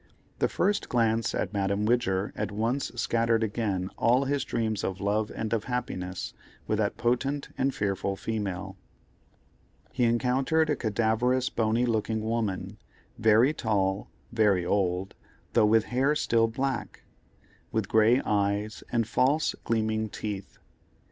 The 0.39 0.49
first 0.49 0.89
glance 0.89 1.35
at 1.35 1.53
Madame 1.53 1.85
Widger 1.85 2.33
at 2.35 2.51
once 2.51 2.89
scattered 2.95 3.43
again 3.43 3.91
all 3.99 4.25
his 4.25 4.43
dreams 4.43 4.83
of 4.83 4.99
love 4.99 5.31
and 5.35 5.53
of 5.53 5.65
happiness 5.65 6.33
with 6.65 6.79
that 6.79 6.97
potent 6.97 7.49
and 7.55 7.71
fearful 7.71 8.15
female. 8.15 8.75
He 9.91 10.05
encountered 10.05 10.71
a 10.71 10.75
cadaverous 10.75 11.51
bony 11.51 11.85
looking 11.85 12.23
woman, 12.23 12.79
very 13.19 13.53
tall, 13.53 14.09
very 14.31 14.65
old, 14.65 15.13
though 15.53 15.67
with 15.67 15.83
hair 15.93 16.15
still 16.15 16.47
black; 16.47 17.03
with 17.71 17.87
grey 17.87 18.23
eyes, 18.25 18.83
and 18.91 19.07
false 19.07 19.53
gleaming 19.65 20.09
teeth. 20.09 20.57